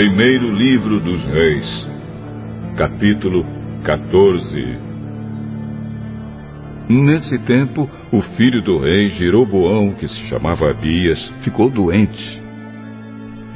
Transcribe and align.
Primeiro 0.00 0.50
Livro 0.56 0.98
dos 0.98 1.22
Reis, 1.24 1.86
capítulo 2.74 3.44
14. 3.84 4.78
Nesse 6.88 7.38
tempo, 7.40 7.86
o 8.10 8.22
filho 8.34 8.62
do 8.62 8.78
rei 8.78 9.10
Jeroboão, 9.10 9.92
que 9.92 10.08
se 10.08 10.18
chamava 10.30 10.70
Abias, 10.70 11.30
ficou 11.42 11.70
doente. 11.70 12.40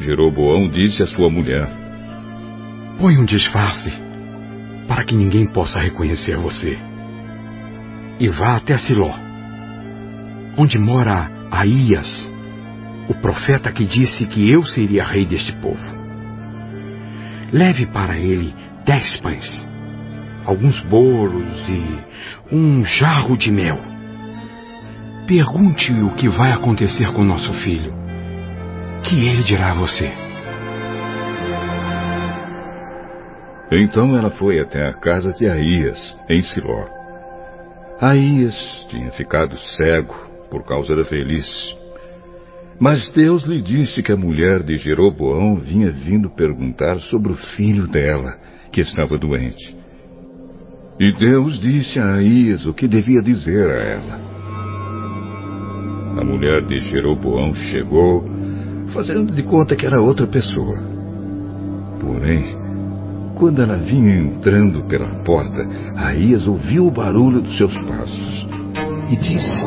Jeroboão 0.01 0.69
disse 0.69 1.02
à 1.02 1.07
sua 1.07 1.30
mulher: 1.30 1.66
Põe 3.01 3.16
um 3.16 3.24
disfarce 3.24 3.98
para 4.87 5.02
que 5.06 5.15
ninguém 5.15 5.47
possa 5.47 5.80
reconhecer 5.80 6.37
você. 6.37 6.79
E 8.20 8.29
vá 8.29 8.56
até 8.56 8.77
Siló, 8.77 9.15
onde 10.59 10.79
mora 10.79 11.30
Aías, 11.51 12.30
o 13.09 13.15
profeta 13.15 13.73
que 13.73 13.87
disse 13.87 14.27
que 14.27 14.52
eu 14.52 14.62
seria 14.62 15.05
rei 15.05 15.24
deste 15.24 15.55
povo. 15.55 16.04
Leve 17.55 17.87
para 17.87 18.19
ele 18.19 18.53
dez 18.85 19.17
pães, 19.21 19.47
alguns 20.45 20.81
bolos 20.87 21.69
e 21.69 22.53
um 22.53 22.85
jarro 22.85 23.37
de 23.39 23.53
mel. 23.53 23.79
Pergunte 25.29 25.93
o 25.93 26.17
que 26.17 26.29
vai 26.29 26.51
acontecer 26.51 27.13
com 27.13 27.23
nosso 27.23 27.53
filho, 27.63 27.95
que 29.05 29.15
ele 29.25 29.45
dirá 29.45 29.71
a 29.71 29.75
você. 29.75 30.13
Então 33.71 34.16
ela 34.16 34.33
foi 34.33 34.59
até 34.59 34.89
a 34.89 34.93
casa 34.93 35.33
de 35.33 35.49
Aías, 35.49 36.16
em 36.29 36.43
Siló. 36.43 36.87
Aías 38.01 38.57
tinha 38.89 39.13
ficado 39.13 39.57
cego 39.77 40.16
por 40.51 40.65
causa 40.65 40.97
da 40.97 41.05
velhice. 41.05 41.84
Mas 42.78 43.10
Deus 43.12 43.45
lhe 43.45 43.62
disse 43.62 44.02
que 44.02 44.12
a 44.12 44.16
mulher 44.16 44.62
de 44.62 44.77
Jeroboão 44.77 45.56
vinha 45.56 45.91
vindo 45.91 46.28
perguntar 46.30 46.99
sobre 46.99 47.32
o 47.32 47.37
filho 47.57 47.87
dela, 47.87 48.37
que 48.73 48.80
estava 48.80 49.16
doente. 49.16 49.74
E 50.99 51.12
Deus 51.12 51.60
disse 51.60 51.99
a 51.99 52.15
Aías 52.15 52.66
o 52.66 52.74
que 52.74 52.88
devia 52.88 53.23
dizer 53.23 53.68
a 53.68 53.82
ela. 53.82 54.21
A 56.21 56.24
mulher 56.24 56.65
de 56.66 56.79
Jeroboão 56.80 57.54
chegou, 57.54 58.24
fazendo 58.93 59.32
de 59.32 59.43
conta 59.43 59.74
que 59.74 59.87
era 59.87 60.01
outra 60.01 60.27
pessoa. 60.27 60.79
Porém, 62.01 62.56
quando 63.34 63.62
ela 63.62 63.77
vinha 63.77 64.16
entrando 64.16 64.84
pela 64.84 65.09
porta, 65.25 65.66
Aías 65.97 66.47
ouviu 66.47 66.87
o 66.87 66.91
barulho 66.91 67.43
dos 67.43 67.56
seus 67.56 67.77
passos 67.77 68.49
e 69.10 69.16
disse: 69.16 69.65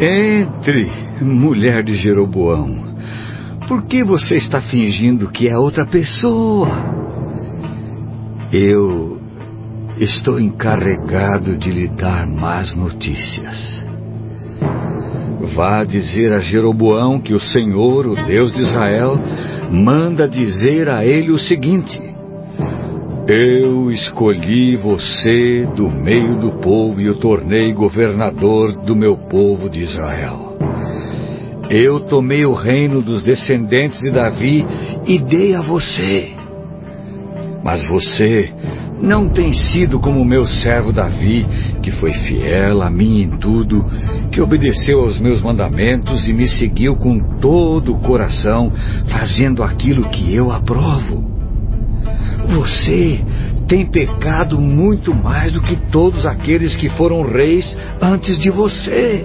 Entre, 0.00 0.90
mulher 1.20 1.82
de 1.82 1.94
Jeroboão. 1.94 2.96
Por 3.68 3.82
que 3.82 4.02
você 4.02 4.36
está 4.36 4.62
fingindo 4.62 5.28
que 5.28 5.46
é 5.46 5.58
outra 5.58 5.84
pessoa? 5.84 6.70
Eu 8.50 9.20
estou 9.98 10.40
encarregado 10.40 11.54
de 11.58 11.70
lhe 11.70 11.88
dar 11.88 12.26
más 12.26 12.74
notícias. 12.74 13.84
Vá 15.54 15.84
dizer 15.84 16.32
a 16.32 16.38
Jeroboão 16.38 17.20
que 17.20 17.34
o 17.34 17.40
Senhor, 17.40 18.06
o 18.06 18.14
Deus 18.24 18.54
de 18.54 18.62
Israel, 18.62 19.20
manda 19.70 20.26
dizer 20.26 20.88
a 20.88 21.04
ele 21.04 21.30
o 21.30 21.38
seguinte: 21.38 22.00
Eu 23.32 23.92
escolhi 23.92 24.76
você 24.76 25.64
do 25.76 25.88
meio 25.88 26.34
do 26.40 26.50
povo 26.58 27.00
e 27.00 27.08
o 27.08 27.14
tornei 27.14 27.72
governador 27.72 28.72
do 28.84 28.96
meu 28.96 29.16
povo 29.16 29.70
de 29.70 29.84
Israel. 29.84 30.58
Eu 31.70 32.00
tomei 32.00 32.44
o 32.44 32.52
reino 32.52 33.00
dos 33.00 33.22
descendentes 33.22 34.00
de 34.00 34.10
Davi 34.10 34.66
e 35.06 35.20
dei 35.20 35.54
a 35.54 35.60
você. 35.60 36.32
Mas 37.62 37.86
você 37.86 38.52
não 39.00 39.28
tem 39.28 39.54
sido 39.54 40.00
como 40.00 40.24
meu 40.24 40.44
servo 40.44 40.92
Davi, 40.92 41.46
que 41.84 41.92
foi 41.92 42.12
fiel 42.12 42.82
a 42.82 42.90
mim 42.90 43.22
em 43.22 43.30
tudo, 43.38 43.86
que 44.32 44.40
obedeceu 44.40 45.02
aos 45.02 45.20
meus 45.20 45.40
mandamentos 45.40 46.26
e 46.26 46.32
me 46.32 46.48
seguiu 46.48 46.96
com 46.96 47.38
todo 47.38 47.92
o 47.92 48.00
coração, 48.00 48.72
fazendo 49.08 49.62
aquilo 49.62 50.08
que 50.08 50.34
eu 50.34 50.50
aprovo. 50.50 51.39
Você 52.50 53.20
tem 53.68 53.86
pecado 53.86 54.60
muito 54.60 55.14
mais 55.14 55.52
do 55.52 55.62
que 55.62 55.76
todos 55.92 56.26
aqueles 56.26 56.76
que 56.76 56.88
foram 56.90 57.22
reis 57.22 57.78
antes 58.02 58.36
de 58.38 58.50
você. 58.50 59.24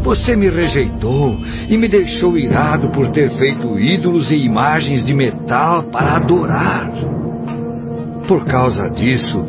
Você 0.00 0.36
me 0.36 0.48
rejeitou 0.48 1.34
e 1.68 1.76
me 1.78 1.88
deixou 1.88 2.36
irado 2.36 2.90
por 2.90 3.08
ter 3.08 3.30
feito 3.30 3.78
ídolos 3.78 4.30
e 4.30 4.36
imagens 4.36 5.04
de 5.04 5.14
metal 5.14 5.84
para 5.84 6.16
adorar. 6.16 6.90
Por 8.28 8.44
causa 8.44 8.90
disso, 8.90 9.46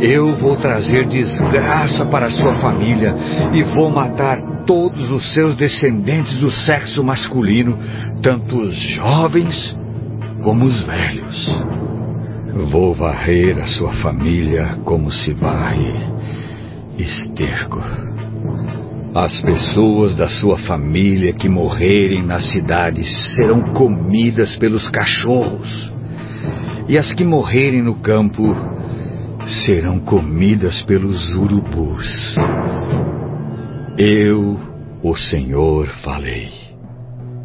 eu 0.00 0.36
vou 0.38 0.56
trazer 0.56 1.06
desgraça 1.06 2.06
para 2.06 2.30
sua 2.30 2.60
família 2.60 3.14
e 3.52 3.62
vou 3.62 3.90
matar 3.90 4.40
todos 4.64 5.10
os 5.10 5.34
seus 5.34 5.54
descendentes 5.54 6.36
do 6.36 6.50
sexo 6.50 7.04
masculino, 7.04 7.78
tanto 8.22 8.58
os 8.58 8.74
jovens 8.74 9.76
como 10.42 10.64
os 10.64 10.82
velhos. 10.84 11.81
Vou 12.54 12.92
varrer 12.92 13.58
a 13.58 13.66
sua 13.66 13.92
família 13.94 14.78
como 14.84 15.10
se 15.10 15.32
varre 15.32 15.92
esterco. 16.98 17.80
As 19.14 19.40
pessoas 19.40 20.14
da 20.14 20.28
sua 20.28 20.58
família 20.58 21.32
que 21.32 21.48
morrerem 21.48 22.22
nas 22.22 22.50
cidades 22.50 23.34
serão 23.34 23.60
comidas 23.72 24.56
pelos 24.56 24.88
cachorros. 24.90 25.92
E 26.88 26.98
as 26.98 27.12
que 27.12 27.24
morrerem 27.24 27.82
no 27.82 27.94
campo 27.96 28.54
serão 29.64 29.98
comidas 30.00 30.82
pelos 30.82 31.34
urubus. 31.34 32.36
Eu, 33.96 34.58
o 35.02 35.16
Senhor, 35.16 35.86
falei. 36.02 36.48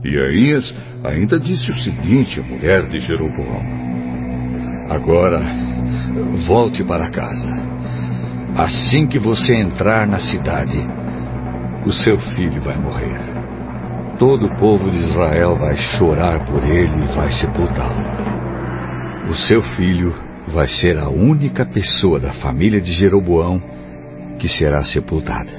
E 0.03 0.17
Aías 0.17 0.75
ainda 1.03 1.39
disse 1.39 1.71
o 1.71 1.77
seguinte 1.79 2.39
à 2.39 2.43
mulher 2.43 2.87
de 2.87 2.99
Jeroboão: 2.99 3.96
Agora, 4.89 5.41
volte 6.47 6.83
para 6.83 7.11
casa. 7.11 7.47
Assim 8.55 9.05
que 9.05 9.19
você 9.19 9.53
entrar 9.55 10.07
na 10.07 10.19
cidade, 10.19 10.77
o 11.85 11.91
seu 11.91 12.17
filho 12.17 12.61
vai 12.61 12.77
morrer. 12.77 13.19
Todo 14.17 14.47
o 14.47 14.55
povo 14.57 14.89
de 14.89 14.97
Israel 14.97 15.57
vai 15.57 15.75
chorar 15.75 16.45
por 16.45 16.63
ele 16.63 17.03
e 17.03 17.15
vai 17.15 17.31
sepultá-lo. 17.31 19.29
O 19.29 19.35
seu 19.35 19.61
filho 19.61 20.15
vai 20.47 20.67
ser 20.67 20.97
a 20.97 21.09
única 21.09 21.65
pessoa 21.65 22.19
da 22.19 22.33
família 22.33 22.81
de 22.81 22.93
Jeroboão 22.93 23.61
que 24.39 24.47
será 24.47 24.83
sepultada. 24.85 25.51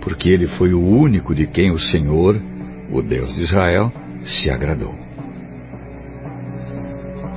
Porque 0.00 0.28
ele 0.28 0.46
foi 0.46 0.74
o 0.74 0.84
único 0.84 1.34
de 1.34 1.46
quem 1.46 1.70
o 1.70 1.78
Senhor, 1.78 2.36
o 2.90 3.00
Deus 3.00 3.34
de 3.34 3.42
Israel, 3.42 3.92
se 4.24 4.50
agradou. 4.50 5.07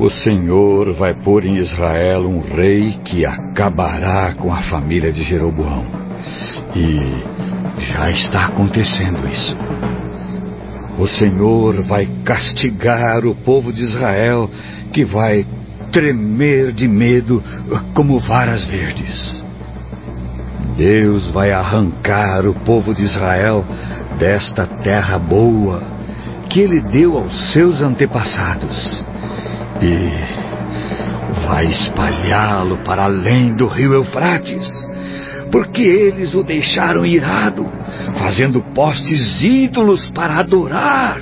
O 0.01 0.09
Senhor 0.09 0.93
vai 0.93 1.13
pôr 1.13 1.45
em 1.45 1.57
Israel 1.57 2.27
um 2.27 2.41
rei 2.41 2.99
que 3.05 3.23
acabará 3.23 4.33
com 4.33 4.51
a 4.51 4.63
família 4.63 5.11
de 5.11 5.21
Jeroboão. 5.21 5.85
E 6.75 7.83
já 7.83 8.09
está 8.09 8.47
acontecendo 8.47 9.27
isso. 9.27 9.55
O 10.97 11.07
Senhor 11.07 11.83
vai 11.83 12.07
castigar 12.25 13.27
o 13.27 13.35
povo 13.35 13.71
de 13.71 13.83
Israel, 13.83 14.49
que 14.91 15.05
vai 15.05 15.45
tremer 15.91 16.71
de 16.71 16.87
medo 16.87 17.43
como 17.93 18.19
varas 18.21 18.65
verdes. 18.65 19.23
Deus 20.77 21.29
vai 21.31 21.51
arrancar 21.51 22.47
o 22.47 22.55
povo 22.61 22.95
de 22.95 23.03
Israel 23.03 23.63
desta 24.17 24.65
terra 24.65 25.19
boa 25.19 25.83
que 26.49 26.59
ele 26.59 26.81
deu 26.81 27.19
aos 27.19 27.53
seus 27.53 27.83
antepassados 27.83 29.11
e 29.81 31.45
vai 31.47 31.65
espalhá-lo 31.65 32.77
para 32.85 33.03
além 33.03 33.55
do 33.55 33.67
rio 33.67 33.93
Eufrates, 33.93 34.67
porque 35.51 35.81
eles 35.81 36.33
o 36.35 36.43
deixaram 36.43 37.05
irado, 37.05 37.65
fazendo 38.17 38.61
postes 38.73 39.41
ídolos 39.41 40.07
para 40.11 40.39
adorar. 40.39 41.19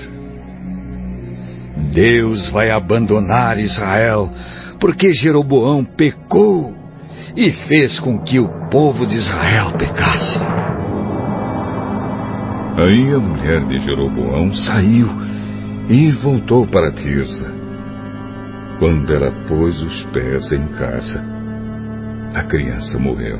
Deus 1.93 2.49
vai 2.49 2.69
abandonar 2.69 3.57
Israel, 3.57 4.29
porque 4.79 5.13
Jeroboão 5.13 5.83
pecou 5.83 6.73
e 7.35 7.51
fez 7.51 7.99
com 7.99 8.19
que 8.19 8.39
o 8.39 8.69
povo 8.69 9.07
de 9.07 9.15
Israel 9.15 9.71
pecasse. 9.77 10.37
Aí 12.77 13.13
a 13.13 13.19
mulher 13.19 13.61
de 13.65 13.77
Jeroboão 13.79 14.53
saiu 14.53 15.07
e 15.89 16.11
voltou 16.21 16.67
para 16.67 16.91
Tirsa. 16.91 17.58
Quando 18.79 19.13
ela 19.13 19.29
pôs 19.45 19.77
os 19.81 20.03
pés 20.13 20.49
em 20.53 20.65
casa, 20.69 21.21
a 22.33 22.43
criança 22.43 22.97
morreu. 22.97 23.37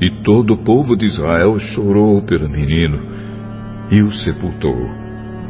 E 0.00 0.22
todo 0.22 0.54
o 0.54 0.62
povo 0.62 0.96
de 0.96 1.06
Israel 1.06 1.58
chorou 1.58 2.22
pelo 2.22 2.48
menino 2.48 3.00
e 3.90 4.00
o 4.02 4.08
sepultou, 4.08 4.78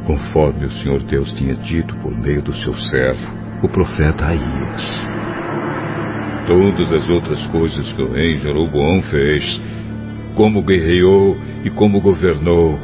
conforme 0.06 0.64
o 0.64 0.70
Senhor 0.70 1.02
Deus 1.02 1.30
tinha 1.34 1.54
dito 1.54 1.94
por 1.96 2.16
meio 2.16 2.40
do 2.40 2.54
seu 2.54 2.74
servo, 2.74 3.26
o 3.62 3.68
profeta 3.68 4.24
Aías. 4.24 5.06
Todas 6.46 6.90
as 6.92 7.06
outras 7.10 7.46
coisas 7.48 7.92
que 7.92 8.02
o 8.02 8.10
rei 8.10 8.36
Jeroboão 8.36 9.02
fez, 9.02 9.60
como 10.34 10.62
guerreou 10.62 11.36
e 11.62 11.68
como 11.68 12.00
governou, 12.00 12.78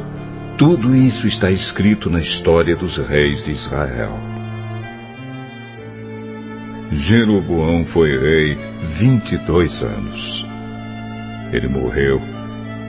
tudo 0.55 0.95
isso 0.95 1.25
está 1.25 1.49
escrito 1.49 2.11
na 2.11 2.19
história 2.19 2.75
dos 2.75 2.95
reis 3.07 3.43
de 3.43 3.53
Israel. 3.53 4.32
Jeroboão 6.93 7.85
foi 7.85 8.09
rei 8.17 8.55
22 8.99 9.81
anos. 9.81 10.45
Ele 11.51 11.67
morreu 11.67 12.21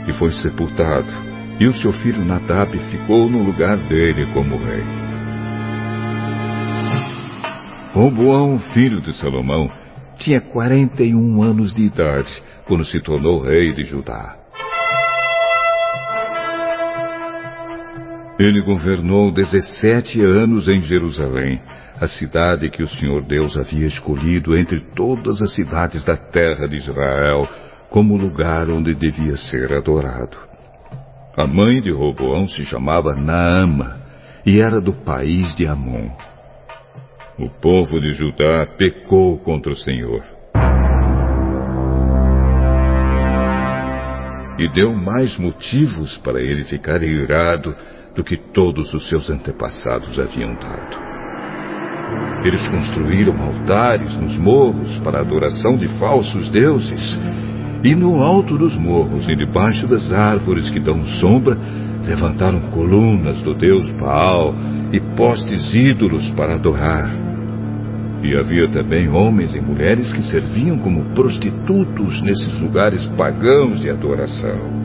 e 0.06 0.12
foi 0.12 0.30
sepultado, 0.32 1.10
e 1.58 1.66
o 1.66 1.72
seu 1.74 1.92
filho 1.94 2.24
Nadab 2.24 2.78
ficou 2.90 3.30
no 3.30 3.42
lugar 3.42 3.78
dele 3.88 4.26
como 4.34 4.56
rei. 4.58 4.84
Roboão, 7.92 8.58
filho 8.74 9.00
de 9.00 9.12
Salomão, 9.14 9.70
tinha 10.18 10.40
41 10.40 11.42
anos 11.42 11.72
de 11.72 11.82
idade 11.82 12.30
quando 12.66 12.84
se 12.84 13.00
tornou 13.00 13.42
rei 13.42 13.72
de 13.72 13.84
Judá. 13.84 14.36
Ele 18.38 18.60
governou 18.62 19.32
17 19.32 20.20
anos 20.20 20.68
em 20.68 20.80
Jerusalém, 20.80 21.60
a 22.00 22.08
cidade 22.08 22.70
que 22.70 22.82
o 22.82 22.88
Senhor 22.88 23.25
Deus 23.25 23.56
havia 23.56 23.87
escolhido 23.87 24.56
entre 24.56 24.81
todas 24.94 25.41
as 25.41 25.55
cidades 25.55 26.05
da 26.05 26.17
terra 26.17 26.67
de 26.67 26.76
Israel 26.76 27.49
como 27.88 28.17
lugar 28.17 28.69
onde 28.69 28.94
devia 28.94 29.37
ser 29.37 29.73
adorado. 29.73 30.37
A 31.37 31.46
mãe 31.46 31.81
de 31.81 31.93
Roboão 31.93 32.49
se 32.49 32.62
chamava 32.64 33.14
Naama 33.14 34.00
e 34.44 34.61
era 34.61 34.81
do 34.81 34.93
país 34.93 35.55
de 35.55 35.67
Amon. 35.67 36.11
O 37.38 37.49
povo 37.49 38.00
de 38.00 38.12
Judá 38.12 38.67
pecou 38.79 39.38
contra 39.38 39.73
o 39.73 39.76
Senhor. 39.76 40.23
E 44.58 44.69
deu 44.73 44.93
mais 44.94 45.37
motivos 45.37 46.17
para 46.19 46.41
ele 46.41 46.64
ficar 46.64 47.02
irado 47.02 47.75
do 48.14 48.23
que 48.23 48.37
todos 48.37 48.93
os 48.94 49.08
seus 49.08 49.29
antepassados 49.29 50.17
haviam 50.19 50.55
dado. 50.55 51.13
Eles 52.44 52.67
construíram 52.69 53.35
altares 53.43 54.14
nos 54.19 54.37
morros 54.38 54.99
para 54.99 55.19
a 55.19 55.20
adoração 55.23 55.79
de 55.79 55.88
falsos 55.99 56.49
deuses 56.50 57.19
e 57.82 57.94
no 57.94 58.23
alto 58.23 58.58
dos 58.58 58.76
morros 58.76 59.26
e 59.29 59.35
debaixo 59.35 59.87
das 59.87 60.12
árvores 60.12 60.69
que 60.70 60.79
dão 60.79 61.02
sombra, 61.20 61.56
levantaram 62.06 62.61
colunas 62.70 63.41
do 63.43 63.55
deus 63.55 63.87
Baal 63.99 64.55
e 64.93 65.00
postes 65.17 65.75
ídolos 65.75 66.31
para 66.32 66.55
adorar. 66.55 67.14
E 68.23 68.35
havia 68.37 68.69
também 68.69 69.08
homens 69.08 69.55
e 69.55 69.61
mulheres 69.61 70.12
que 70.12 70.23
serviam 70.23 70.79
como 70.79 71.05
prostitutos 71.14 72.23
nesses 72.23 72.58
lugares 72.58 73.05
pagãos 73.17 73.81
de 73.81 73.91
adoração. 73.91 74.85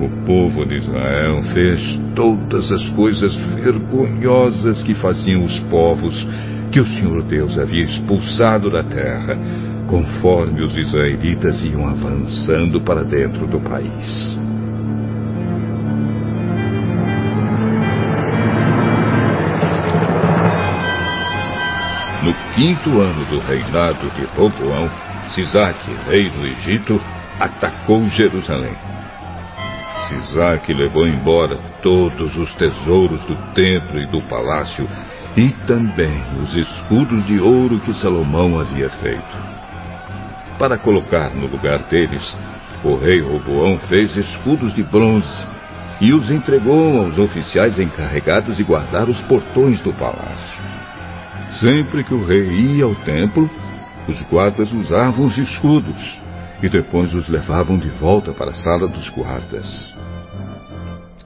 O 0.00 0.08
povo 0.24 0.64
de 0.64 0.76
Israel 0.76 1.42
fez 1.52 2.00
todas 2.14 2.70
as 2.72 2.88
coisas 2.90 3.34
vergonhosas 3.36 4.82
que 4.82 4.94
faziam 4.94 5.44
os 5.44 5.58
povos 5.70 6.26
que 6.70 6.80
o 6.80 6.84
Senhor 6.84 7.22
Deus 7.22 7.58
havia 7.58 7.84
expulsado 7.84 8.70
da 8.70 8.82
terra, 8.82 9.36
conforme 9.88 10.62
os 10.62 10.76
israelitas 10.76 11.64
iam 11.64 11.88
avançando 11.88 12.80
para 12.82 13.02
dentro 13.04 13.46
do 13.46 13.58
país. 13.60 14.36
No 22.22 22.34
quinto 22.54 23.00
ano 23.00 23.24
do 23.26 23.38
reinado 23.38 24.10
de 24.10 24.24
Roboão, 24.36 24.90
Sisaque, 25.30 25.90
rei 26.08 26.28
do 26.28 26.46
Egito, 26.46 27.00
atacou 27.40 28.06
Jerusalém. 28.08 28.76
Sisaque 30.08 30.74
levou 30.74 31.06
embora 31.06 31.56
todos 31.82 32.36
os 32.36 32.52
tesouros 32.54 33.22
do 33.24 33.36
templo 33.54 34.00
e 34.00 34.06
do 34.06 34.20
palácio 34.22 34.86
e 35.36 35.50
também 35.66 36.22
os 36.42 36.54
escudos 36.56 37.26
de 37.26 37.38
ouro 37.40 37.78
que 37.80 37.94
Salomão 37.94 38.58
havia 38.58 38.90
feito. 38.90 39.58
Para 40.58 40.78
colocar 40.78 41.30
no 41.30 41.46
lugar 41.46 41.80
deles, 41.84 42.36
o 42.82 42.96
rei 42.96 43.20
Roboão 43.20 43.78
fez 43.88 44.16
escudos 44.16 44.74
de 44.74 44.82
bronze 44.82 45.46
e 46.00 46.12
os 46.12 46.30
entregou 46.30 47.04
aos 47.04 47.18
oficiais 47.18 47.78
encarregados 47.78 48.56
de 48.56 48.64
guardar 48.64 49.08
os 49.08 49.20
portões 49.22 49.80
do 49.82 49.92
palácio. 49.92 50.58
Sempre 51.60 52.04
que 52.04 52.14
o 52.14 52.24
rei 52.24 52.48
ia 52.50 52.84
ao 52.84 52.94
templo, 52.94 53.48
os 54.08 54.20
guardas 54.30 54.72
usavam 54.72 55.26
os 55.26 55.36
escudos 55.36 56.18
e 56.62 56.68
depois 56.68 57.12
os 57.14 57.28
levavam 57.28 57.78
de 57.78 57.88
volta 57.88 58.32
para 58.32 58.50
a 58.50 58.54
sala 58.54 58.88
dos 58.88 59.08
guardas. 59.10 59.94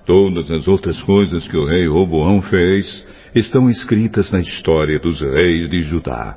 Todas 0.05 0.51
as 0.51 0.67
outras 0.67 1.01
coisas 1.03 1.47
que 1.47 1.57
o 1.57 1.67
rei 1.67 1.87
Roboão 1.87 2.43
fez 2.43 3.07
estão 3.35 3.69
escritas 3.71 4.31
na 4.31 4.41
história 4.41 4.99
dos 4.99 5.21
reis 5.21 5.69
de 5.69 5.81
Judá. 5.83 6.37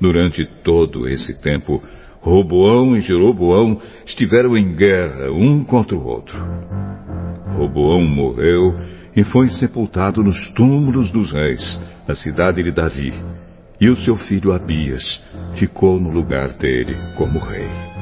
Durante 0.00 0.44
todo 0.62 1.08
esse 1.08 1.34
tempo, 1.40 1.82
Roboão 2.20 2.96
e 2.96 3.00
Jeroboão 3.00 3.80
estiveram 4.04 4.56
em 4.56 4.74
guerra 4.74 5.30
um 5.30 5.64
contra 5.64 5.96
o 5.96 6.04
outro. 6.04 6.36
Roboão 7.56 8.04
morreu 8.04 8.74
e 9.14 9.24
foi 9.24 9.48
sepultado 9.48 10.22
nos 10.22 10.50
túmulos 10.50 11.10
dos 11.10 11.32
reis, 11.32 11.62
na 12.06 12.14
cidade 12.14 12.62
de 12.62 12.70
Davi, 12.70 13.12
e 13.80 13.88
o 13.88 13.96
seu 13.96 14.16
filho 14.16 14.52
Abias 14.52 15.02
ficou 15.54 15.98
no 15.98 16.10
lugar 16.10 16.52
dele 16.54 16.96
como 17.16 17.38
rei. 17.38 17.95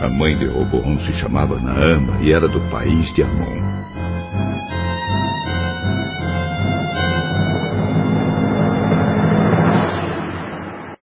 A 0.00 0.08
mãe 0.08 0.38
de 0.38 0.46
Roboão 0.46 0.96
se 1.00 1.12
chamava 1.14 1.58
Naama 1.58 2.18
e 2.22 2.32
era 2.32 2.46
do 2.46 2.60
país 2.70 3.12
de 3.14 3.22
Amon. 3.22 3.97